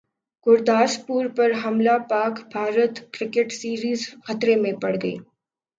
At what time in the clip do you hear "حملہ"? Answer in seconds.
1.63-1.97